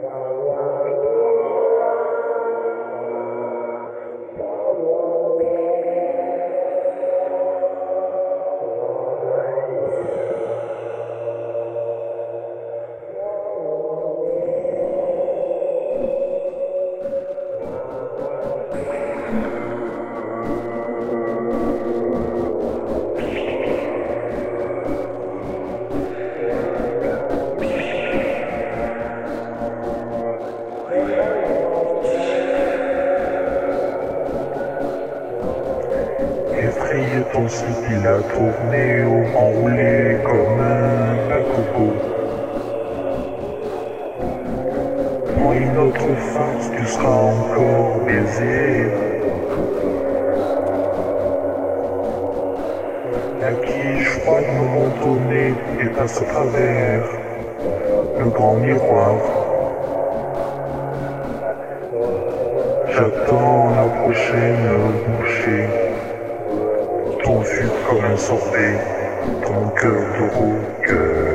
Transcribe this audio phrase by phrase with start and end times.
[0.00, 1.03] Wow, wow, wow.
[37.44, 41.92] Effrayé ton slip, il a tourné ou enroulé comme un coco.
[45.36, 48.90] Prends une autre farce, tu seras encore baisé.
[53.40, 55.16] La quiche froide me monte au
[55.80, 57.02] et passe à travers
[58.18, 59.16] le grand miroir.
[62.88, 64.53] J'attends la prochaine
[68.16, 68.78] sorbet,
[69.42, 71.34] ton cœur de rocker.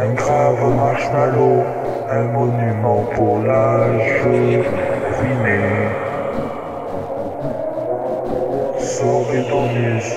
[0.00, 1.64] Un grave marshmallow,
[2.10, 5.91] un monument pour l'âge ruiné.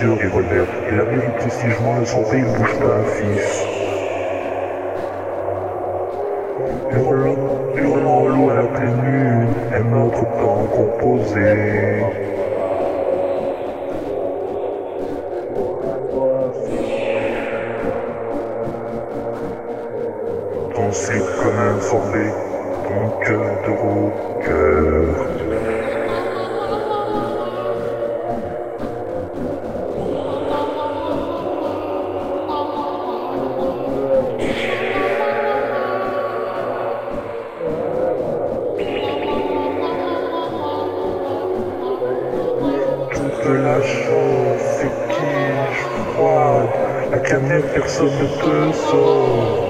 [0.06, 0.66] Yeux, revolver.
[0.90, 3.66] Et la vérité, si je m'en le sorbet, il bouge pas, fils.
[6.92, 7.38] Hurlant,
[7.76, 12.04] hurlant au loup à la pleine lune, un autre temps composé.
[20.92, 22.32] Slip comme un sorbet,
[22.84, 25.06] ton cœur de rocker.
[43.86, 45.86] Chose, c'est quiche
[46.16, 46.70] froide,
[47.12, 49.70] la cannelle, personne ne te sort.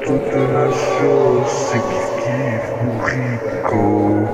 [0.00, 4.26] Toute la chose, c'est kiff kiff, bourricot.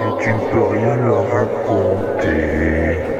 [0.00, 3.19] Et tu ne peux rien leur raconter.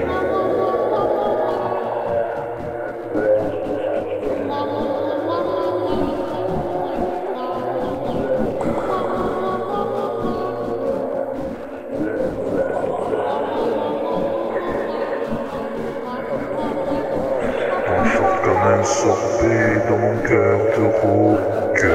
[18.80, 21.90] absorbé dans mon cœur de rocker.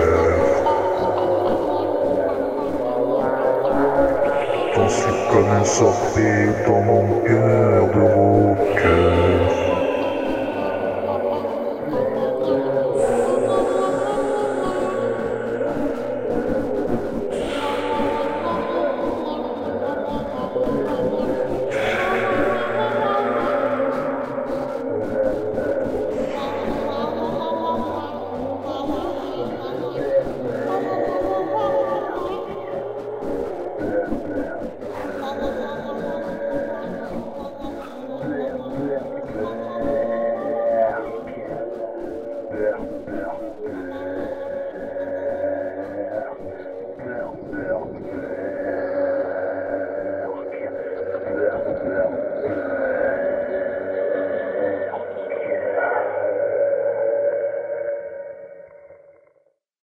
[4.76, 9.65] T'en suis comme absorbé dans mon cœur de rocker.